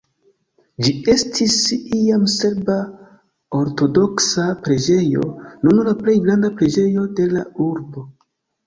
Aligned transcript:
Ĝi 0.85 0.93
estis 1.15 1.57
iam 1.97 2.25
serba 2.37 2.79
ortodoksa 3.61 4.49
preĝejo, 4.69 5.29
nun 5.69 5.87
la 5.91 5.97
plej 6.03 6.19
granda 6.27 6.55
preĝejo 6.61 7.09
de 7.21 7.31
la 7.39 7.51
urbo. 7.71 8.11